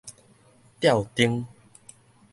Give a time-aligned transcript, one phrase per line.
[0.79, 1.45] 吊燈